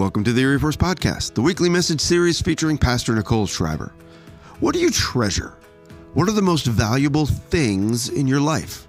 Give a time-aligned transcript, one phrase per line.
[0.00, 3.92] Welcome to the Erie First Podcast, the weekly message series featuring Pastor Nicole Schreiber.
[4.60, 5.58] What do you treasure?
[6.14, 8.88] What are the most valuable things in your life?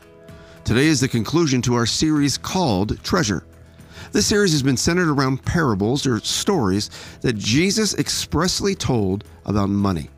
[0.64, 3.44] Today is the conclusion to our series called Treasure.
[4.14, 6.89] This series has been centered around parables or stories
[7.20, 10.09] that Jesus expressly told about money.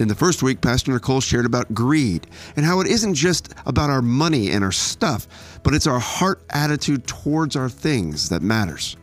[0.00, 2.26] In the first week, Pastor Nicole shared about greed
[2.56, 6.42] and how it isn't just about our money and our stuff, but it's our heart
[6.50, 8.96] attitude towards our things that matters.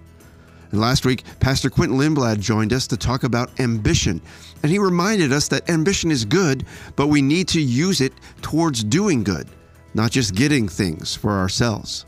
[0.76, 4.22] And last week, Pastor Quentin Lindblad joined us to talk about ambition.
[4.62, 6.66] And he reminded us that ambition is good,
[6.98, 8.12] but we need to use it
[8.42, 9.48] towards doing good,
[9.94, 12.06] not just getting things for ourselves.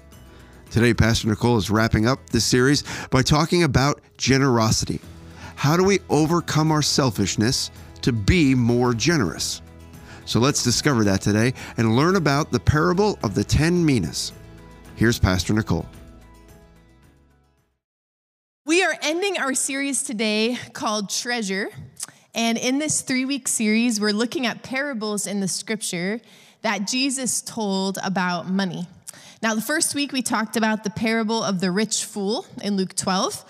[0.69, 4.99] Today, Pastor Nicole is wrapping up this series by talking about generosity.
[5.55, 7.71] How do we overcome our selfishness
[8.01, 9.61] to be more generous?
[10.25, 14.33] So let's discover that today and learn about the parable of the 10 minas.
[14.97, 15.85] Here's Pastor Nicole.
[19.07, 21.69] Ending our series today called Treasure.
[22.35, 26.19] And in this three week series, we're looking at parables in the scripture
[26.61, 28.85] that Jesus told about money.
[29.41, 32.97] Now, the first week we talked about the parable of the rich fool in Luke
[32.97, 33.45] 12.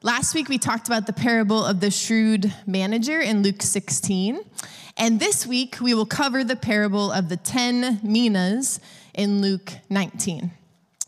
[0.00, 4.40] Last week we talked about the parable of the shrewd manager in Luke 16.
[4.96, 8.80] And this week we will cover the parable of the 10 minas
[9.12, 10.52] in Luke 19.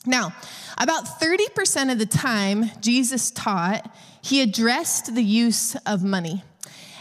[0.06, 0.34] Now,
[0.78, 6.42] about 30% of the time Jesus taught, he addressed the use of money.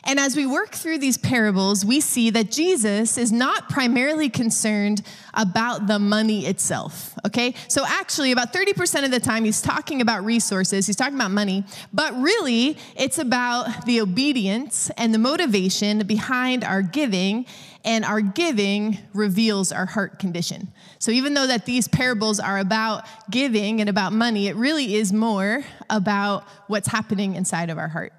[0.05, 5.01] And as we work through these parables, we see that Jesus is not primarily concerned
[5.33, 7.55] about the money itself, okay?
[7.69, 11.63] So actually, about 30% of the time, he's talking about resources, he's talking about money,
[11.93, 17.45] but really, it's about the obedience and the motivation behind our giving,
[17.85, 20.71] and our giving reveals our heart condition.
[20.99, 25.11] So even though that these parables are about giving and about money, it really is
[25.11, 28.13] more about what's happening inside of our heart.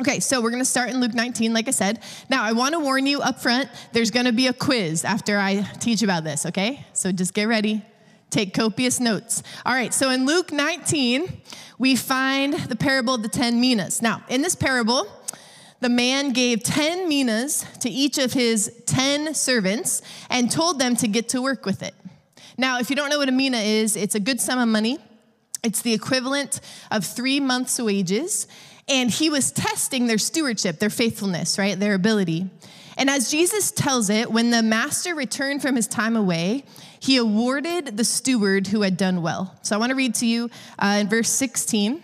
[0.00, 2.00] Okay, so we're gonna start in Luke 19, like I said.
[2.28, 6.02] Now, I wanna warn you up front, there's gonna be a quiz after I teach
[6.02, 6.84] about this, okay?
[6.92, 7.82] So just get ready,
[8.30, 9.44] take copious notes.
[9.64, 11.40] All right, so in Luke 19,
[11.78, 14.02] we find the parable of the 10 minas.
[14.02, 15.06] Now, in this parable,
[15.84, 20.00] the man gave 10 minas to each of his 10 servants
[20.30, 21.94] and told them to get to work with it.
[22.56, 24.96] Now, if you don't know what a mina is, it's a good sum of money.
[25.62, 28.46] It's the equivalent of three months' wages.
[28.88, 31.78] And he was testing their stewardship, their faithfulness, right?
[31.78, 32.48] Their ability.
[32.96, 36.64] And as Jesus tells it, when the master returned from his time away,
[36.98, 39.54] he awarded the steward who had done well.
[39.60, 42.02] So I want to read to you uh, in verse 16.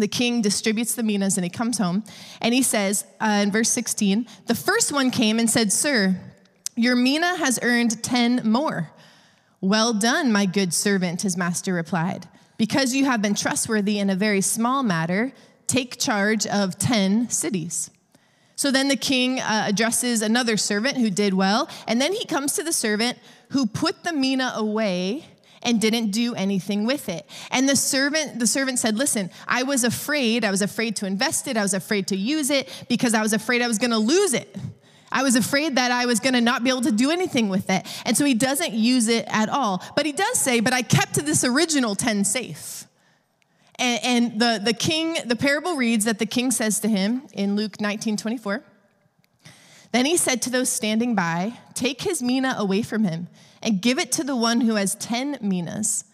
[0.00, 2.04] The king distributes the minas and he comes home.
[2.40, 6.20] And he says uh, in verse 16, the first one came and said, Sir,
[6.74, 8.90] your mina has earned 10 more.
[9.60, 12.26] Well done, my good servant, his master replied.
[12.56, 15.32] Because you have been trustworthy in a very small matter,
[15.66, 17.90] take charge of 10 cities.
[18.56, 22.52] So then the king uh, addresses another servant who did well, and then he comes
[22.54, 23.18] to the servant
[23.50, 25.24] who put the mina away
[25.62, 27.26] and didn't do anything with it.
[27.50, 30.44] And the servant the servant said, "Listen, I was afraid.
[30.44, 31.56] I was afraid to invest it.
[31.56, 34.32] I was afraid to use it because I was afraid I was going to lose
[34.32, 34.56] it.
[35.12, 37.68] I was afraid that I was going to not be able to do anything with
[37.68, 39.82] it." And so he doesn't use it at all.
[39.96, 42.86] But he does say, "But I kept this original 10 safe."
[43.80, 47.56] And, and the, the king, the parable reads that the king says to him in
[47.56, 48.62] Luke 19 24,
[49.92, 53.28] then he said to those standing by, Take his mina away from him
[53.62, 56.04] and give it to the one who has 10 minas.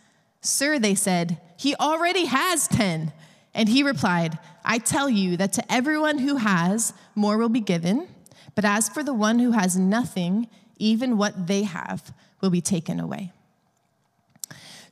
[0.40, 3.12] Sir, they said, he already has 10.
[3.54, 8.08] And he replied, I tell you that to everyone who has, more will be given.
[8.54, 13.00] But as for the one who has nothing, even what they have will be taken
[13.00, 13.32] away.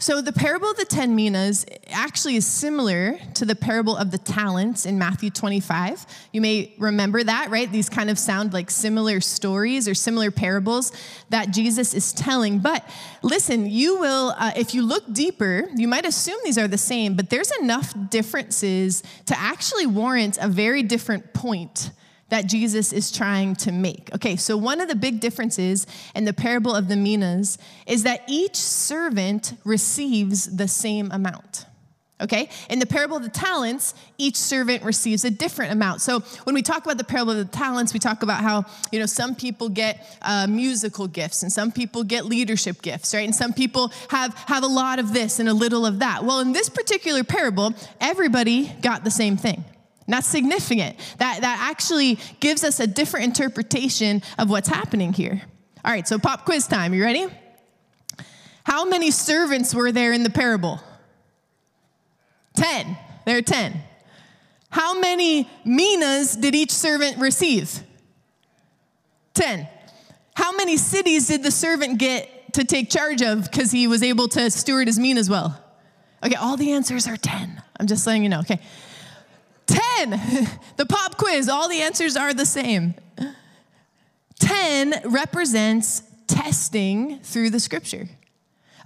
[0.05, 4.19] So, the parable of the 10 minas actually is similar to the parable of the
[4.19, 6.05] talents in Matthew 25.
[6.31, 7.73] You may remember that, right?
[7.73, 10.93] These kind of sound like similar stories or similar parables
[11.31, 12.59] that Jesus is telling.
[12.59, 12.87] But
[13.23, 17.15] listen, you will, uh, if you look deeper, you might assume these are the same,
[17.15, 21.93] but there's enough differences to actually warrant a very different point
[22.35, 24.13] that Jesus is trying to make.
[24.13, 25.87] Okay, so one of the big differences
[26.17, 31.67] in the parable of the minas is that each servant receives the same amount.
[32.21, 32.49] Okay?
[32.69, 36.01] In the parable of the talents, each servant receives a different amount.
[36.01, 38.99] So when we talk about the parable of the talents, we talk about how, you
[38.99, 43.25] know, some people get uh, musical gifts and some people get leadership gifts, right?
[43.25, 46.25] And some people have, have a lot of this and a little of that.
[46.25, 49.65] Well, in this particular parable, everybody got the same thing.
[50.07, 50.97] That's significant.
[51.19, 55.43] That, that actually gives us a different interpretation of what's happening here.
[55.85, 56.95] All right, so pop quiz time.
[56.95, 57.27] You ready?
[58.65, 60.81] How many servants were there in the parable?
[62.57, 62.97] 10.
[63.27, 63.75] There are 10.
[64.71, 67.81] How many minas did each servant receive?
[69.35, 69.69] 10.
[70.35, 74.29] How many cities did the servant get to take charge of because he was able
[74.29, 75.59] to steward his mina as well?
[76.25, 77.63] Okay, all the answers are 10.
[77.79, 78.41] I'm just letting you know.
[78.41, 78.61] Okay.
[79.67, 80.21] 10.
[80.77, 82.95] The pop quiz, all the answers are the same.
[84.41, 88.09] 10 represents testing through the scripture.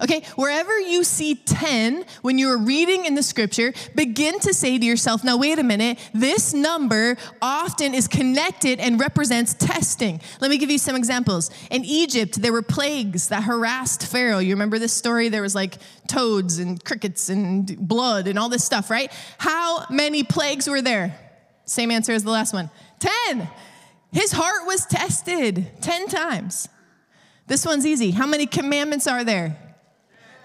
[0.01, 4.85] Okay, wherever you see 10 when you're reading in the scripture, begin to say to
[4.85, 10.21] yourself, now wait a minute, this number often is connected and represents testing.
[10.39, 11.51] Let me give you some examples.
[11.69, 14.39] In Egypt, there were plagues that harassed Pharaoh.
[14.39, 15.27] You remember this story?
[15.27, 19.11] There was like toads and crickets and blood and all this stuff, right?
[19.37, 21.19] How many plagues were there?
[21.65, 23.49] Same answer as the last one 10.
[24.13, 26.69] His heart was tested 10 times.
[27.47, 28.11] This one's easy.
[28.11, 29.57] How many commandments are there?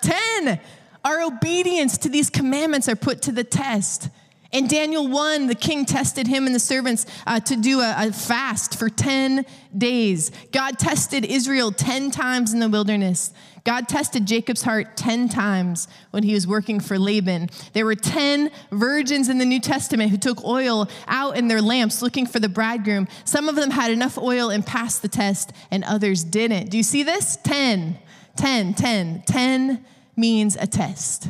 [0.05, 0.61] 10.
[1.05, 4.09] Our obedience to these commandments are put to the test.
[4.53, 8.13] In Daniel 1, the king tested him and the servants uh, to do a, a,
[8.13, 9.45] fast for 10
[9.77, 10.31] days.
[10.53, 13.33] God tested Israel 10 times in the wilderness.
[13.65, 17.51] God tested Jacob's heart 10 times when he was working for Laban.
[17.73, 22.01] There were 10 virgins in the New Testament who took oil out in their lamps
[22.01, 23.09] looking for the bridegroom.
[23.25, 26.71] Some of them had enough oil and passed the test, and others didn't.
[26.71, 27.39] Do you see this?
[27.43, 27.99] 10,
[28.37, 29.85] 10, 10, 10
[30.17, 31.29] means a test.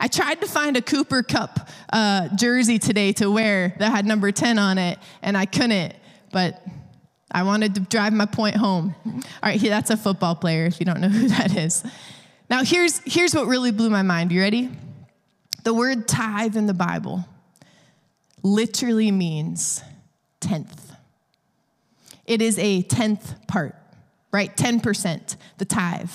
[0.00, 4.32] I tried to find a Cooper Kupp uh, jersey today to wear that had number
[4.32, 5.94] 10 on it, and I couldn't,
[6.32, 6.62] but
[7.30, 8.94] I wanted to drive my point home.
[9.04, 11.84] All right, that's a football player if you don't know who that is.
[12.48, 14.32] Now, here's, here's what really blew my mind.
[14.32, 14.70] You ready?
[15.64, 17.24] The word tithe in the Bible
[18.42, 19.82] literally means
[20.40, 20.92] tenth.
[22.24, 23.74] It is a tenth part,
[24.32, 24.56] right?
[24.56, 26.10] 10%, the tithe.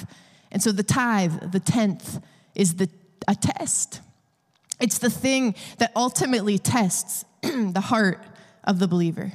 [0.52, 2.20] And so the tithe, the tenth,
[2.56, 2.90] is the,
[3.28, 4.02] a test.
[4.80, 8.24] It's the thing that ultimately tests the heart
[8.64, 9.32] of the believer.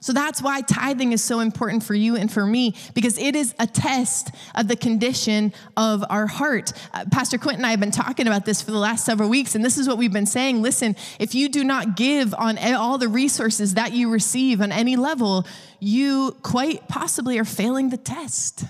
[0.00, 3.54] So that's why tithing is so important for you and for me, because it is
[3.58, 6.72] a test of the condition of our heart.
[6.94, 9.54] Uh, Pastor Quentin and I have been talking about this for the last several weeks,
[9.54, 10.62] and this is what we've been saying.
[10.62, 14.94] Listen, if you do not give on all the resources that you receive on any
[14.94, 15.44] level,
[15.80, 18.64] you quite possibly are failing the test.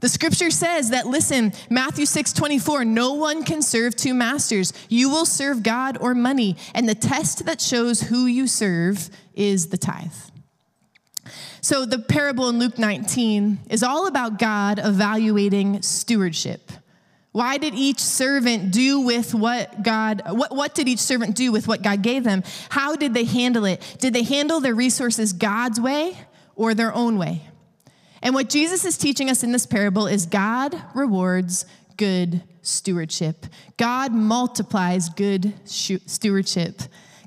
[0.00, 4.72] The scripture says that, listen, Matthew 6 24, no one can serve two masters.
[4.88, 6.56] You will serve God or money.
[6.74, 10.12] And the test that shows who you serve is the tithe.
[11.60, 16.72] So the parable in Luke 19 is all about God evaluating stewardship.
[17.32, 21.68] Why did each servant do with what God, what, what did each servant do with
[21.68, 22.42] what God gave them?
[22.70, 23.96] How did they handle it?
[24.00, 26.16] Did they handle their resources God's way
[26.56, 27.42] or their own way?
[28.22, 31.64] And what Jesus is teaching us in this parable is God rewards
[31.96, 33.46] good stewardship.
[33.76, 36.82] God multiplies good stewardship.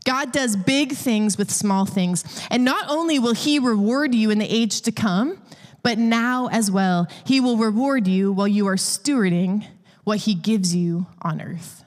[0.06, 2.24] God does big things with small things.
[2.52, 5.42] And not only will He reward you in the age to come,
[5.82, 9.66] but now as well, He will reward you while you are stewarding
[10.04, 11.84] what He gives you on earth.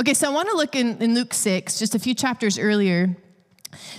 [0.00, 3.16] Okay, so I want to look in, in Luke 6, just a few chapters earlier.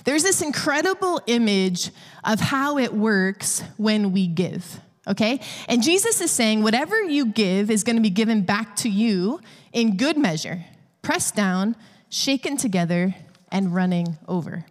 [0.03, 1.91] There's this incredible image
[2.23, 5.39] of how it works when we give, okay?
[5.67, 9.41] And Jesus is saying, whatever you give is going to be given back to you
[9.73, 10.65] in good measure,
[11.01, 11.75] pressed down,
[12.09, 13.15] shaken together,
[13.51, 14.65] and running over.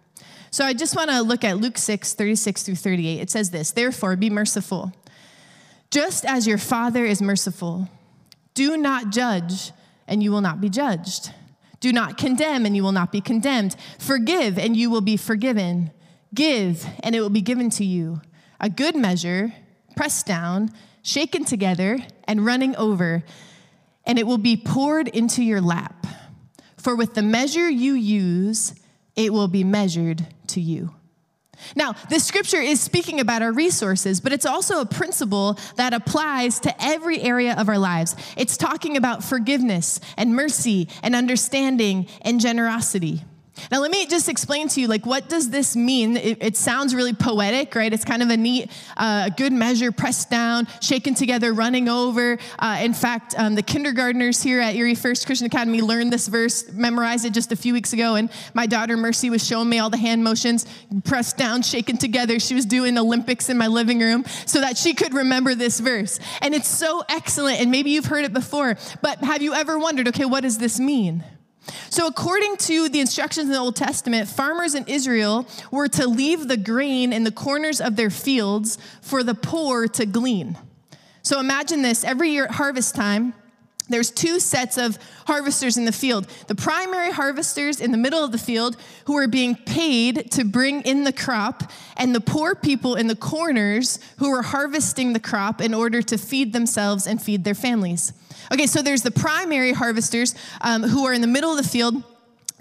[0.50, 3.20] So I just want to look at Luke 6, 36 through 38.
[3.20, 4.92] It says this Therefore, be merciful,
[5.90, 7.88] just as your Father is merciful.
[8.54, 9.73] Do not judge,
[10.06, 11.32] and you will not be judged.
[11.84, 13.76] Do not condemn, and you will not be condemned.
[13.98, 15.90] Forgive, and you will be forgiven.
[16.32, 18.22] Give, and it will be given to you.
[18.58, 19.52] A good measure,
[19.94, 20.70] pressed down,
[21.02, 23.22] shaken together, and running over,
[24.06, 26.06] and it will be poured into your lap.
[26.78, 28.74] For with the measure you use,
[29.14, 30.94] it will be measured to you.
[31.76, 36.61] Now, this scripture is speaking about our resources, but it's also a principle that applies
[36.61, 38.16] to every area of our lives.
[38.37, 43.25] It's talking about forgiveness and mercy and understanding and generosity.
[43.70, 46.16] Now, let me just explain to you, like, what does this mean?
[46.16, 47.92] It, it sounds really poetic, right?
[47.92, 52.38] It's kind of a neat, uh, good measure, pressed down, shaken together, running over.
[52.58, 56.70] Uh, in fact, um, the kindergartners here at Erie First Christian Academy learned this verse,
[56.73, 59.90] memorized it just a few weeks ago, and my daughter Mercy was showing me all
[59.90, 60.66] the hand motions,
[61.04, 62.38] pressed down, shaken together.
[62.38, 66.18] She was doing Olympics in my living room so that she could remember this verse.
[66.42, 70.08] And it's so excellent, and maybe you've heard it before, but have you ever wondered,
[70.08, 71.25] okay, what does this mean?
[71.90, 76.49] So, according to the instructions in the Old Testament, farmers in Israel were to leave
[76.49, 80.59] the grain in the corners of their fields for the poor to glean.
[81.23, 83.35] So, imagine this every year at harvest time,
[83.88, 86.26] there's two sets of harvesters in the field.
[86.46, 90.80] The primary harvesters in the middle of the field who are being paid to bring
[90.82, 95.60] in the crop and the poor people in the corners who are harvesting the crop
[95.60, 98.14] in order to feed themselves and feed their families.
[98.50, 102.02] Okay so there's the primary harvesters um, who are in the middle of the field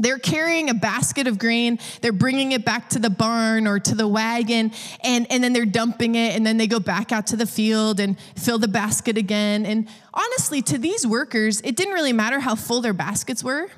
[0.04, 3.96] they're carrying a basket of grain, they're bringing it back to the barn or to
[3.96, 4.72] the wagon,
[5.04, 8.00] and, and then they're dumping it, and then they go back out to the field
[8.00, 9.66] and fill the basket again.
[9.66, 13.70] And honestly, to these workers, it didn't really matter how full their baskets were.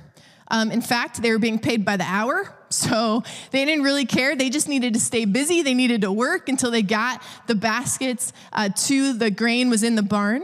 [0.49, 4.35] Um, in fact, they were being paid by the hour, so they didn't really care.
[4.35, 5.61] They just needed to stay busy.
[5.63, 9.95] They needed to work until they got the baskets uh, to the grain was in
[9.95, 10.43] the barn.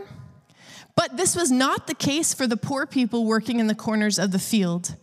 [0.95, 4.31] But this was not the case for the poor people working in the corners of
[4.31, 4.95] the field.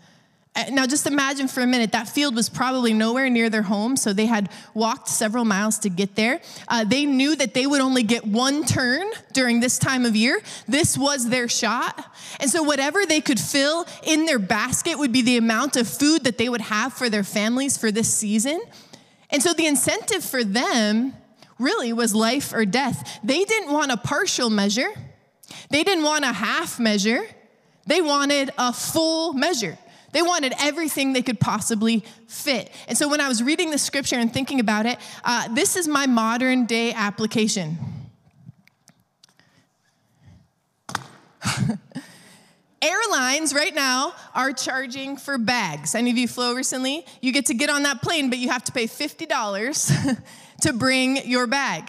[0.59, 3.97] Uh, now, just imagine for a minute that field was probably nowhere near their home,
[3.97, 6.41] so they had walked several miles to get there.
[6.67, 10.41] Uh, they knew that they would only get one turn during this time of year.
[10.67, 12.05] This was their shot.
[12.41, 16.25] And so, whatever they could fill in their basket would be the amount of food
[16.25, 18.61] that they would have for their families for this season.
[19.31, 21.15] And so, the incentive for them
[21.61, 23.21] really was life or death.
[23.23, 24.91] They didn't want a partial measure,
[25.71, 27.25] they didn't want a half measure,
[27.87, 29.79] they wanted a full measure.
[30.19, 32.73] They wanted everything they could possibly fit.
[32.89, 35.87] And so when I was reading the scripture and thinking about it, uh, this is
[35.87, 37.79] my modern day application.
[42.83, 45.95] Airlines right now are charging for bags.
[45.95, 47.07] Any of you flew recently?
[47.21, 50.19] You get to get on that plane, but you have to pay $50
[50.63, 51.89] to bring your bag.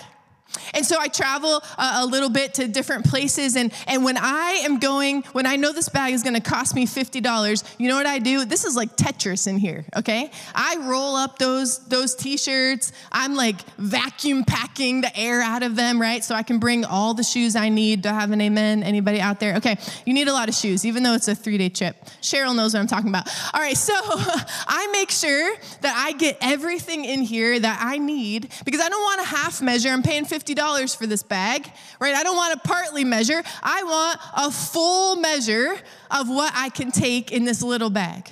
[0.73, 3.55] And so I travel a, a, little bit to different places.
[3.55, 6.75] And, and when I am going, when I know this bag is going to cost
[6.75, 8.45] me $50, you know what I do?
[8.45, 10.31] This is like Tetris in here, okay?
[10.55, 12.91] I roll up those, those t shirts.
[13.11, 16.23] I'm like vacuum packing the air out of them, right?
[16.23, 18.03] So I can bring all the shoes I need.
[18.03, 18.83] to have an amen?
[18.83, 19.55] Anybody out there?
[19.55, 21.95] Okay, you need a lot of shoes, even though it's a three day trip.
[22.21, 23.29] Cheryl knows what I'm talking about.
[23.53, 28.51] All right, so I make sure that I get everything in here that I need
[28.65, 29.89] because I don't want a half measure.
[29.89, 32.15] I'm paying 50 $50 for this bag, right?
[32.15, 33.41] I don't want a partly measure.
[33.61, 35.75] I want a full measure
[36.11, 38.29] of what I can take in this little bag.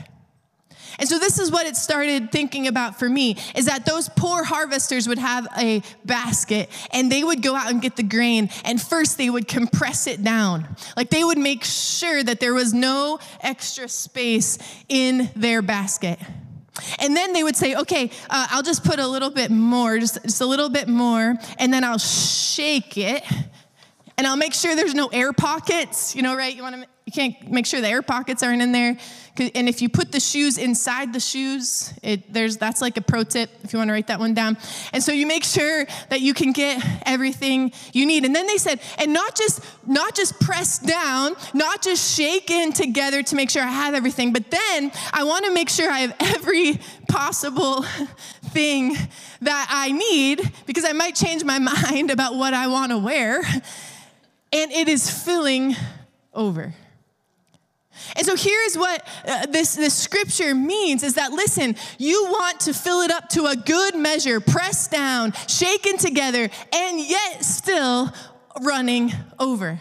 [1.00, 4.44] And so this is what it started thinking about for me is that those poor
[4.44, 8.82] harvesters would have a basket and they would go out and get the grain and
[8.82, 10.68] first they would compress it down.
[10.96, 14.58] Like they would make sure that there was no extra space
[14.90, 16.20] in their basket.
[17.00, 20.22] And then they would say, okay, uh, I'll just put a little bit more, just,
[20.24, 23.24] just a little bit more, and then I'll shake it,
[24.17, 26.55] and I'll make sure there's no air pockets, you know, right?
[26.55, 28.98] You want to, you can't make sure the air pockets aren't in there.
[29.56, 33.24] And if you put the shoes inside the shoes, it, there's, that's like a pro
[33.24, 34.58] tip if you want to write that one down.
[34.92, 38.26] And so you make sure that you can get everything you need.
[38.26, 42.74] And then they said, and not just, not just press down, not just shake in
[42.74, 46.00] together to make sure I have everything, but then I want to make sure I
[46.00, 47.84] have every possible
[48.48, 48.98] thing
[49.40, 53.44] that I need because I might change my mind about what I want to wear.
[54.52, 55.74] And it is filling
[56.34, 56.74] over.
[58.18, 62.74] And so here's what uh, this, this scripture means is that, listen, you want to
[62.74, 68.12] fill it up to a good measure, pressed down, shaken together, and yet still
[68.62, 69.80] running over.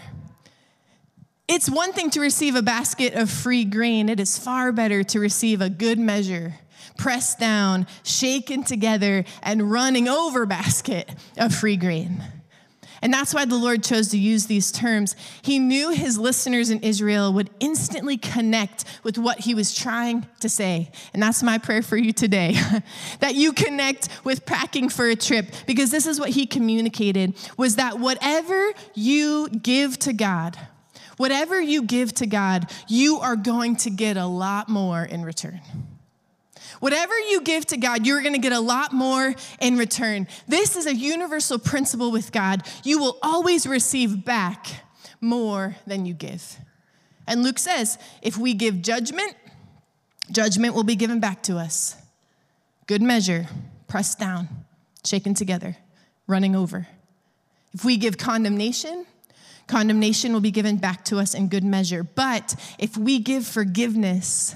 [1.48, 5.20] It's one thing to receive a basket of free grain, it is far better to
[5.20, 6.54] receive a good measure,
[6.98, 12.22] pressed down, shaken together, and running over basket of free grain.
[13.06, 15.14] And that's why the Lord chose to use these terms.
[15.40, 20.48] He knew his listeners in Israel would instantly connect with what he was trying to
[20.48, 20.90] say.
[21.14, 22.56] And that's my prayer for you today
[23.20, 27.76] that you connect with packing for a trip because this is what he communicated was
[27.76, 30.58] that whatever you give to God,
[31.16, 35.60] whatever you give to God, you are going to get a lot more in return.
[36.80, 40.26] Whatever you give to God, you're going to get a lot more in return.
[40.46, 42.62] This is a universal principle with God.
[42.84, 44.66] You will always receive back
[45.20, 46.58] more than you give.
[47.26, 49.34] And Luke says, if we give judgment,
[50.30, 51.96] judgment will be given back to us.
[52.86, 53.46] Good measure,
[53.88, 54.48] pressed down,
[55.04, 55.76] shaken together,
[56.26, 56.86] running over.
[57.72, 59.06] If we give condemnation,
[59.66, 62.04] condemnation will be given back to us in good measure.
[62.04, 64.54] But if we give forgiveness,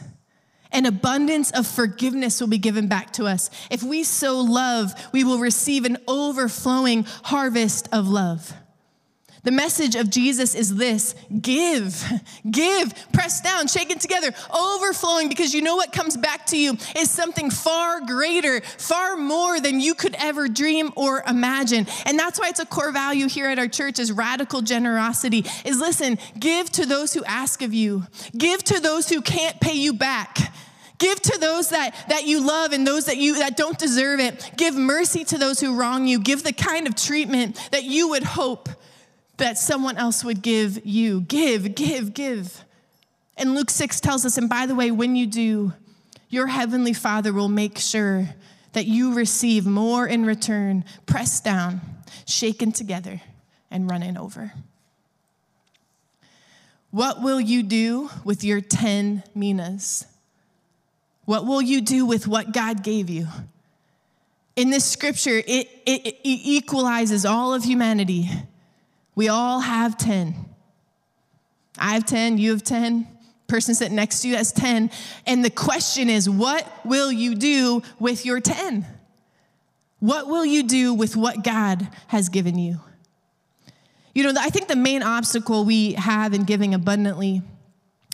[0.72, 3.50] an abundance of forgiveness will be given back to us.
[3.70, 8.54] If we sow love, we will receive an overflowing harvest of love.
[9.42, 12.04] The message of Jesus is this give,
[12.50, 16.76] give, press down, shake it together, overflowing, because you know what comes back to you
[16.96, 21.86] is something far greater, far more than you could ever dream or imagine.
[22.04, 25.46] And that's why it's a core value here at our church is radical generosity.
[25.64, 28.04] Is listen, give to those who ask of you,
[28.36, 30.52] give to those who can't pay you back.
[30.98, 34.50] Give to those that, that you love and those that you that don't deserve it.
[34.58, 36.20] Give mercy to those who wrong you.
[36.20, 38.68] Give the kind of treatment that you would hope
[39.40, 41.22] that someone else would give you.
[41.22, 42.64] Give, give, give.
[43.36, 45.72] And Luke 6 tells us, and by the way, when you do,
[46.28, 48.28] your heavenly Father will make sure
[48.72, 51.80] that you receive more in return, pressed down,
[52.26, 53.20] shaken together,
[53.70, 54.52] and running over.
[56.90, 60.06] What will you do with your 10 minas?
[61.24, 63.26] What will you do with what God gave you?
[64.56, 68.28] In this scripture, it, it, it equalizes all of humanity.
[69.20, 70.34] We all have 10.
[71.76, 73.06] I have 10, you have 10,
[73.48, 74.90] person sitting next to you has 10.
[75.26, 78.86] And the question is, what will you do with your 10?
[79.98, 82.80] What will you do with what God has given you?
[84.14, 87.42] You know, I think the main obstacle we have in giving abundantly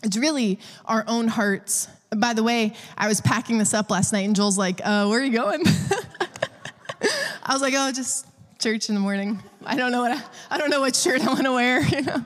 [0.03, 1.87] is really our own hearts.
[2.17, 5.21] By the way, I was packing this up last night, and Joel's like, uh, Where
[5.21, 5.63] are you going?
[7.45, 8.27] I was like, Oh, just
[8.59, 9.41] church in the morning.
[9.67, 12.03] I don't know what I, I don't know what shirt I want to wear, you
[12.03, 12.25] know.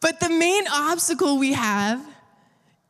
[0.00, 2.04] But the main obstacle we have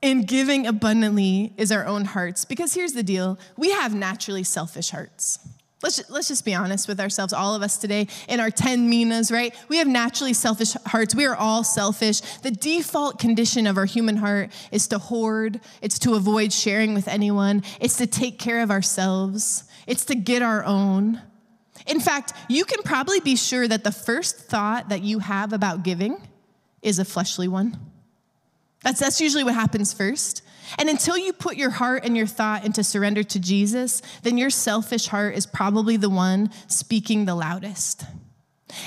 [0.01, 2.45] in giving abundantly is our own hearts.
[2.45, 5.39] Because here's the deal we have naturally selfish hearts.
[5.83, 8.91] Let's just, let's just be honest with ourselves, all of us today, in our 10
[8.91, 9.55] minas, right?
[9.69, 11.15] We have naturally selfish hearts.
[11.15, 12.21] We are all selfish.
[12.43, 17.09] The default condition of our human heart is to hoard, it's to avoid sharing with
[17.09, 21.23] anyone, it's to take care of ourselves, it's to get our own.
[21.87, 25.83] In fact, you can probably be sure that the first thought that you have about
[25.83, 26.21] giving
[26.83, 27.79] is a fleshly one.
[28.83, 30.43] That's, that's usually what happens first.
[30.79, 34.51] And until you put your heart and your thought into surrender to Jesus, then your
[34.51, 38.05] selfish heart is probably the one speaking the loudest.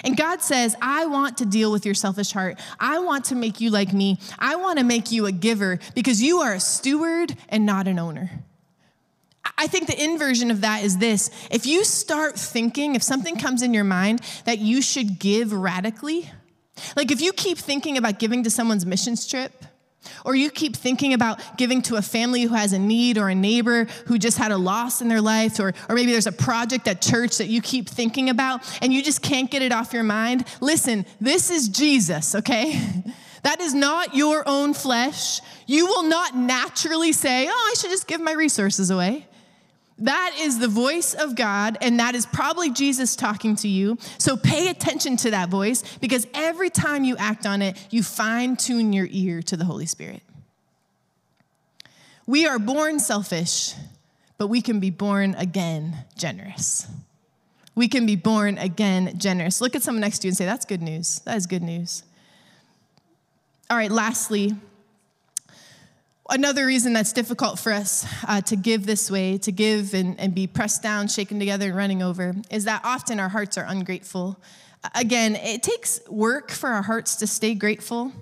[0.03, 2.59] And God says, I want to deal with your selfish heart.
[2.79, 4.17] I want to make you like me.
[4.39, 7.99] I want to make you a giver because you are a steward and not an
[7.99, 8.31] owner.
[9.57, 13.61] I think the inversion of that is this if you start thinking, if something comes
[13.61, 16.29] in your mind that you should give radically,
[16.95, 19.65] like if you keep thinking about giving to someone's missions trip,
[20.25, 23.35] or you keep thinking about giving to a family who has a need or a
[23.35, 26.87] neighbor who just had a loss in their life, or, or maybe there's a project
[26.87, 30.03] at church that you keep thinking about and you just can't get it off your
[30.03, 30.45] mind.
[30.61, 32.79] Listen, this is Jesus, okay?
[33.43, 35.41] That is not your own flesh.
[35.67, 39.27] You will not naturally say, oh, I should just give my resources away.
[39.99, 43.97] That is the voice of God, and that is probably Jesus talking to you.
[44.17, 48.55] So pay attention to that voice because every time you act on it, you fine
[48.55, 50.23] tune your ear to the Holy Spirit.
[52.25, 53.73] We are born selfish,
[54.37, 56.87] but we can be born again generous.
[57.75, 59.61] We can be born again generous.
[59.61, 61.19] Look at someone next to you and say, That's good news.
[61.25, 62.03] That is good news.
[63.69, 64.53] All right, lastly,
[66.29, 70.33] Another reason that's difficult for us uh, to give this way, to give and, and
[70.33, 74.39] be pressed down, shaken together, and running over, is that often our hearts are ungrateful.
[74.95, 78.13] Again, it takes work for our hearts to stay grateful.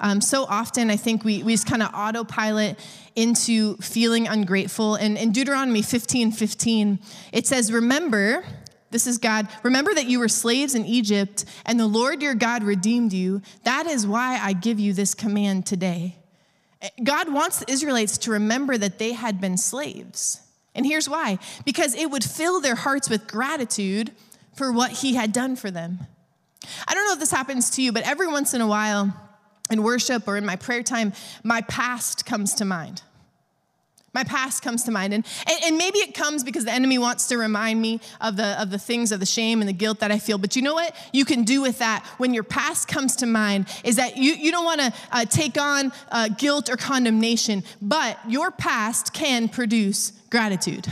[0.00, 2.78] Um, so often, I think we, we just kind of autopilot
[3.14, 4.96] into feeling ungrateful.
[4.96, 6.98] And in Deuteronomy 15 15,
[7.32, 8.44] it says, Remember,
[8.90, 9.48] this is God.
[9.62, 13.40] Remember that you were slaves in Egypt, and the Lord your God redeemed you.
[13.64, 16.16] That is why I give you this command today.
[17.02, 20.40] God wants the Israelites to remember that they had been slaves.
[20.74, 24.12] And here's why because it would fill their hearts with gratitude
[24.54, 26.00] for what He had done for them.
[26.86, 29.14] I don't know if this happens to you, but every once in a while
[29.70, 33.02] in worship or in my prayer time, my past comes to mind.
[34.16, 35.12] My past comes to mind.
[35.12, 38.58] And, and, and, maybe it comes because the enemy wants to remind me of the,
[38.58, 40.38] of the things, of the shame and the guilt that I feel.
[40.38, 43.68] But you know what you can do with that when your past comes to mind
[43.84, 48.18] is that you, you don't want to uh, take on uh, guilt or condemnation, but
[48.26, 50.90] your past can produce gratitude.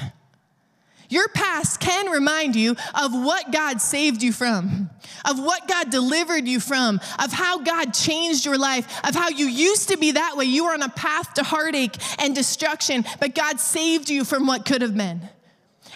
[1.15, 4.91] Your past can remind you of what God saved you from,
[5.25, 9.47] of what God delivered you from, of how God changed your life, of how you
[9.47, 10.47] used to be that way.
[10.47, 14.65] You were on a path to heartache and destruction, but God saved you from what
[14.65, 15.21] could have been.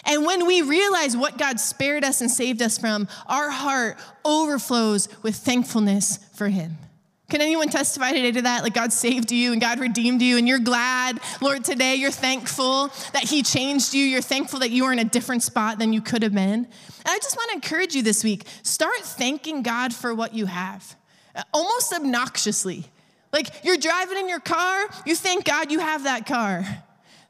[0.05, 5.09] And when we realize what God spared us and saved us from, our heart overflows
[5.21, 6.77] with thankfulness for Him.
[7.29, 8.63] Can anyone testify today to that?
[8.63, 12.87] Like God saved you and God redeemed you, and you're glad, Lord, today you're thankful
[13.13, 14.03] that He changed you.
[14.03, 16.65] You're thankful that you are in a different spot than you could have been.
[16.65, 16.67] And
[17.05, 20.95] I just want to encourage you this week start thanking God for what you have,
[21.53, 22.85] almost obnoxiously.
[23.31, 26.65] Like you're driving in your car, you thank God you have that car.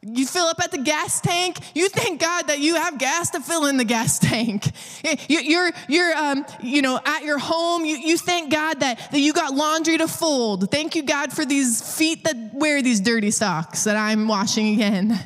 [0.02, 1.58] You fill up at the gas tank.
[1.76, 4.72] You thank God that you have gas to fill in the gas tank.
[5.28, 7.84] You're, you're um, you know, at your home.
[7.84, 10.72] You, you thank God that, that you got laundry to fold.
[10.72, 15.20] Thank you, God, for these feet that wear these dirty socks that I'm washing again.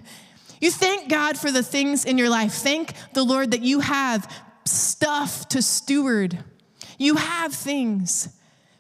[0.59, 2.53] You thank God for the things in your life.
[2.53, 4.31] Thank the Lord that you have
[4.65, 6.43] stuff to steward.
[6.97, 8.29] You have things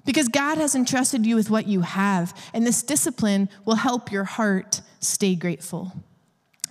[0.05, 4.23] because God has entrusted you with what you have, and this discipline will help your
[4.23, 5.91] heart stay grateful.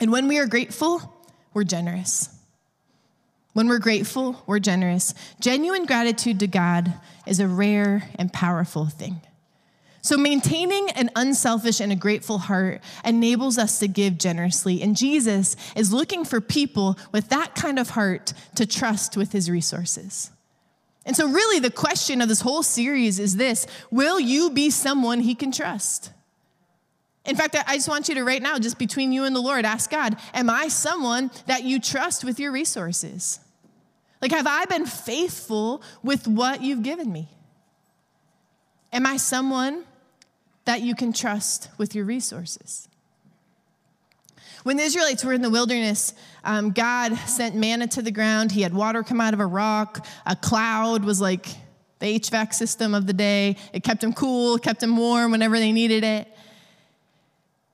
[0.01, 1.15] And when we are grateful,
[1.55, 2.29] we're generous.
[3.53, 5.15] When we're grateful, we're generous.
[5.41, 6.95] Genuine gratitude to God
[7.27, 9.21] is a rare and powerful thing.
[10.05, 14.83] So, maintaining an unselfish and a grateful heart enables us to give generously.
[14.83, 19.49] And Jesus is looking for people with that kind of heart to trust with his
[19.49, 20.33] resources.
[21.07, 25.21] And so, really, the question of this whole series is this Will you be someone
[25.21, 26.11] he can trust?
[27.25, 29.65] In fact, I just want you to right now, just between you and the Lord,
[29.65, 33.39] ask God, Am I someone that you trust with your resources?
[34.21, 37.29] Like, have I been faithful with what you've given me?
[38.93, 39.85] Am I someone
[40.65, 42.89] that you can trust with your resources?
[44.63, 48.53] When the Israelites were in the wilderness, um, God sent manna to the ground.
[48.53, 50.07] He had water come out of a rock.
[50.25, 51.47] A cloud was like
[51.99, 53.57] the HVAC system of the day.
[53.73, 56.32] It kept them cool, kept them warm whenever they needed it.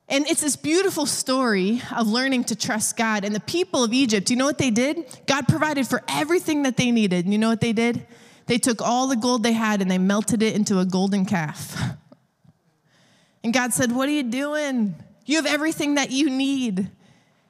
[0.09, 3.23] And it's this beautiful story of learning to trust God.
[3.23, 5.05] And the people of Egypt, you know what they did?
[5.27, 7.25] God provided for everything that they needed.
[7.25, 8.07] And you know what they did?
[8.47, 11.79] They took all the gold they had and they melted it into a golden calf.
[13.41, 14.95] And God said, What are you doing?
[15.25, 16.91] You have everything that you need.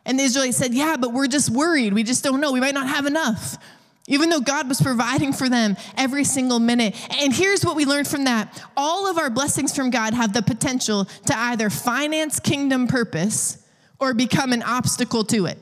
[0.06, 1.94] And the Israelites said, Yeah, but we're just worried.
[1.94, 2.52] We just don't know.
[2.52, 3.58] We might not have enough
[4.08, 6.96] even though God was providing for them every single minute.
[7.20, 10.42] And here's what we learned from that all of our blessings from God have the
[10.42, 13.64] potential to either finance kingdom purpose
[14.00, 15.58] or become an obstacle to it.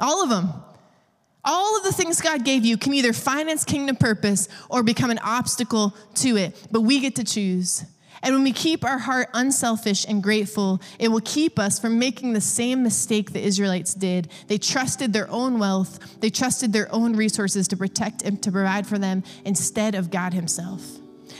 [0.00, 0.52] All of them.
[1.46, 5.18] All of the things God gave you can either finance kingdom purpose or become an
[5.18, 7.84] obstacle to it, but we get to choose.
[8.22, 12.32] And when we keep our heart unselfish and grateful, it will keep us from making
[12.32, 14.30] the same mistake the Israelites did.
[14.48, 18.86] They trusted their own wealth, they trusted their own resources to protect and to provide
[18.86, 20.82] for them instead of God Himself.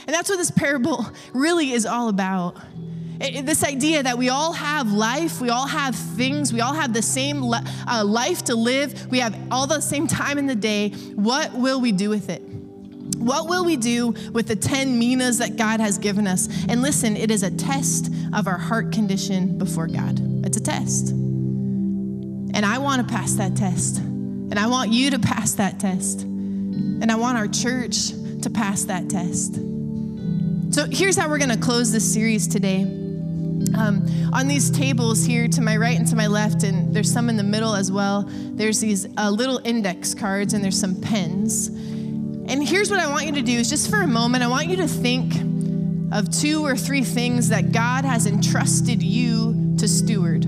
[0.07, 2.57] And that's what this parable really is all about.
[3.19, 6.93] It, this idea that we all have life, we all have things, we all have
[6.93, 10.89] the same uh, life to live, we have all the same time in the day.
[10.89, 12.41] What will we do with it?
[13.17, 16.47] What will we do with the 10 minas that God has given us?
[16.67, 20.45] And listen, it is a test of our heart condition before God.
[20.45, 21.09] It's a test.
[21.09, 23.97] And I want to pass that test.
[23.97, 26.21] And I want you to pass that test.
[26.21, 28.09] And I want our church
[28.43, 29.55] to pass that test.
[30.73, 32.83] So here's how we're going to close this series today.
[33.75, 37.29] Um, on these tables here to my right and to my left, and there's some
[37.29, 41.69] in the middle as well, there's these uh, little index cards and there's some pens.
[42.47, 44.67] And here's what I want you to do is just for a moment, I want
[44.67, 45.33] you to think
[46.11, 50.43] of two or three things that God has entrusted you to steward.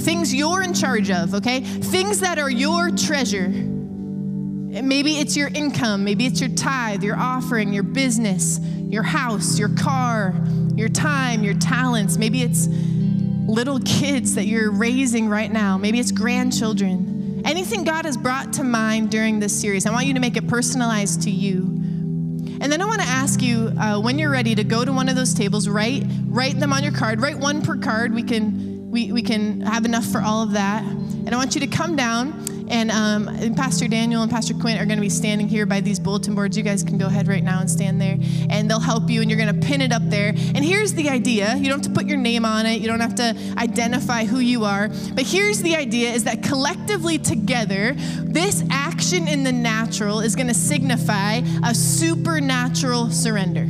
[0.00, 1.60] Things you're in charge of, okay?
[1.60, 3.48] Things that are your treasure.
[3.48, 9.70] Maybe it's your income, maybe it's your tithe, your offering, your business, your house, your
[9.70, 10.34] car,
[10.74, 12.16] your time, your talents.
[12.16, 15.76] Maybe it's little kids that you're raising right now.
[15.76, 17.15] Maybe it's grandchildren
[17.46, 20.48] anything God has brought to mind during this series, I want you to make it
[20.48, 21.62] personalized to you.
[22.60, 25.08] And then I want to ask you, uh, when you're ready, to go to one
[25.08, 27.20] of those tables, write write them on your card.
[27.20, 28.14] Write one per card.
[28.14, 30.82] We can we, we can have enough for all of that.
[30.82, 34.80] And I want you to come down and, um, and Pastor Daniel and Pastor Quint
[34.80, 36.56] are going to be standing here by these bulletin boards.
[36.56, 38.18] You guys can go ahead right now and stand there,
[38.50, 40.28] and they'll help you, and you're going to pin it up there.
[40.28, 43.00] And here's the idea you don't have to put your name on it, you don't
[43.00, 44.88] have to identify who you are.
[45.14, 50.48] But here's the idea is that collectively together, this action in the natural is going
[50.48, 53.66] to signify a supernatural surrender.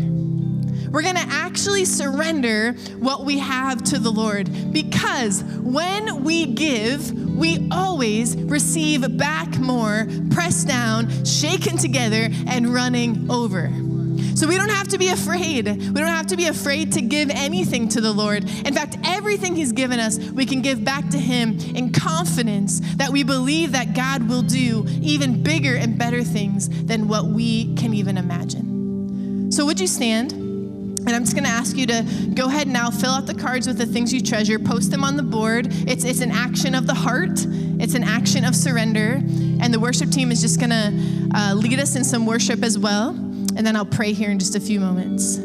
[0.90, 7.25] We're going to actually surrender what we have to the Lord because when we give,
[7.36, 13.70] we always receive back more, pressed down, shaken together, and running over.
[14.34, 15.66] So we don't have to be afraid.
[15.66, 18.44] We don't have to be afraid to give anything to the Lord.
[18.44, 23.10] In fact, everything He's given us, we can give back to Him in confidence that
[23.10, 27.94] we believe that God will do even bigger and better things than what we can
[27.94, 29.50] even imagine.
[29.52, 30.45] So, would you stand?
[31.06, 33.68] And I'm just going to ask you to go ahead now, fill out the cards
[33.68, 35.68] with the things you treasure, post them on the board.
[35.88, 37.46] It's, it's an action of the heart,
[37.78, 39.22] it's an action of surrender.
[39.60, 42.78] And the worship team is just going to uh, lead us in some worship as
[42.78, 43.10] well.
[43.10, 45.38] And then I'll pray here in just a few moments.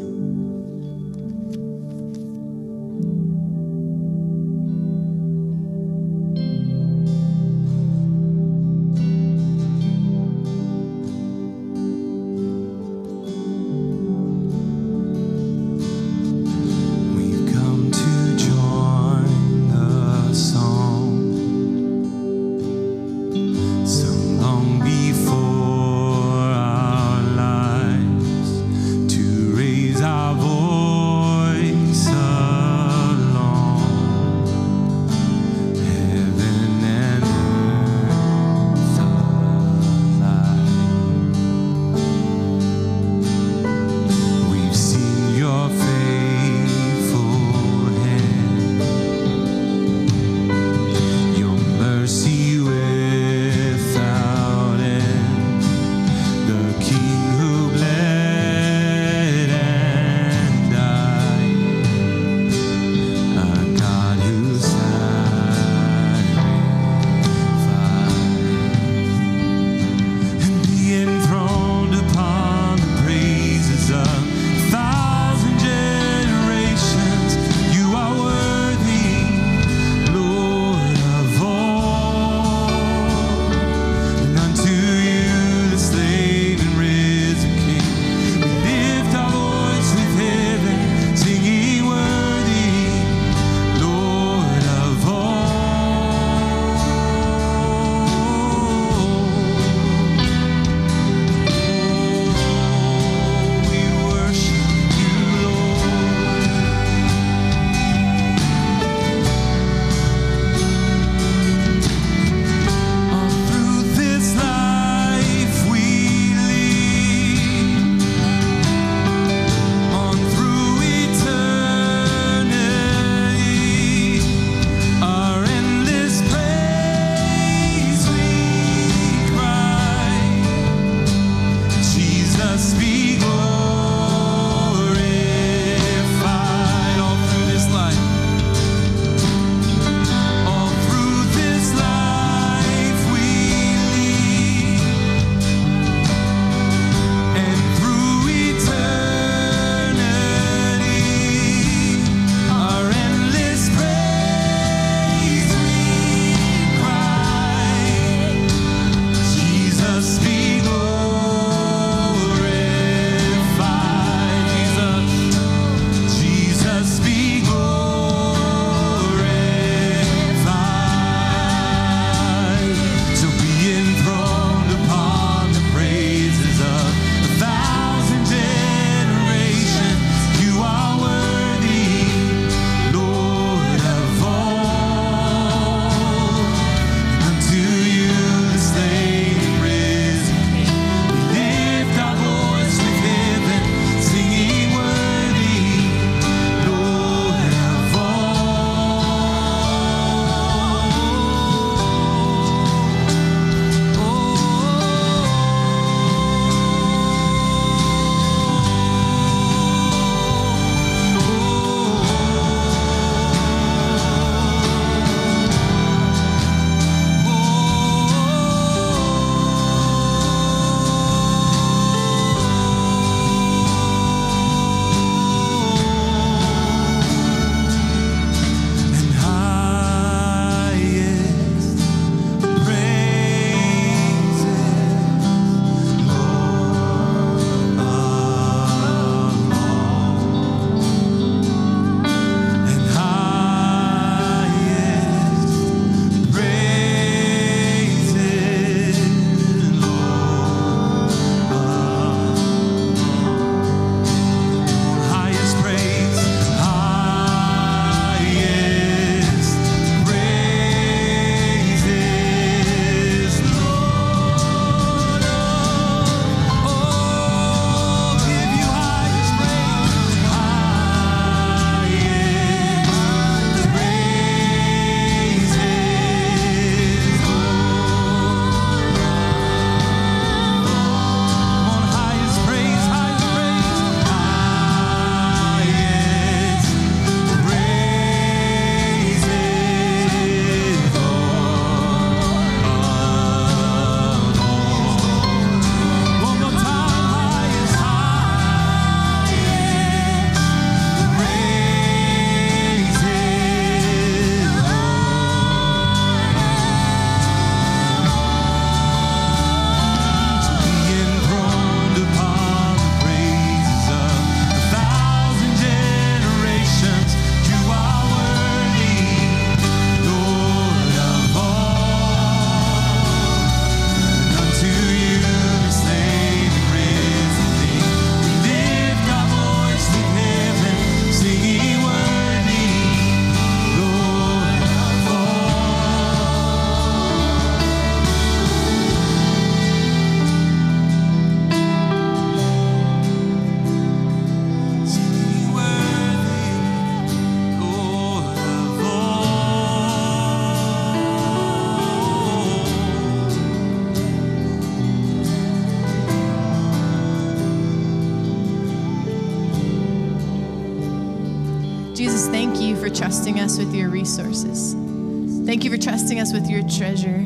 [366.82, 367.24] Treasure.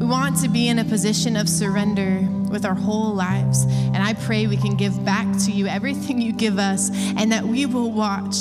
[0.00, 2.18] We want to be in a position of surrender
[2.50, 3.62] with our whole lives.
[3.62, 7.44] And I pray we can give back to you everything you give us and that
[7.44, 8.34] we will watch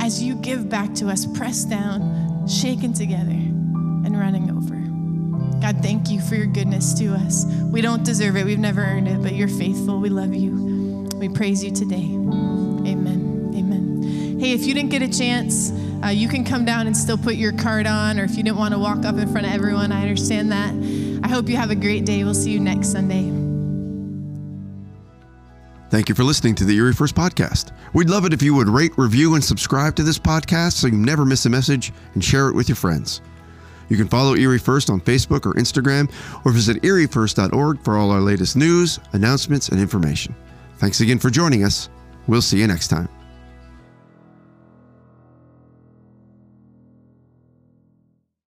[0.00, 4.76] as you give back to us, pressed down, shaken together, and running over.
[5.60, 7.44] God, thank you for your goodness to us.
[7.72, 9.98] We don't deserve it, we've never earned it, but you're faithful.
[9.98, 11.08] We love you.
[11.16, 11.96] We praise you today.
[11.96, 13.52] Amen.
[13.52, 14.38] Amen.
[14.38, 15.72] Hey, if you didn't get a chance,
[16.04, 18.56] uh, you can come down and still put your card on, or if you didn't
[18.56, 20.72] want to walk up in front of everyone, I understand that.
[21.24, 22.24] I hope you have a great day.
[22.24, 23.30] We'll see you next Sunday.
[25.90, 27.72] Thank you for listening to the Erie First Podcast.
[27.92, 30.96] We'd love it if you would rate, review, and subscribe to this podcast so you
[30.96, 33.20] never miss a message and share it with your friends.
[33.88, 36.10] You can follow Erie First on Facebook or Instagram
[36.46, 40.34] or visit eriefirst.org for all our latest news, announcements, and information.
[40.78, 41.90] Thanks again for joining us.
[42.28, 43.08] We'll see you next time.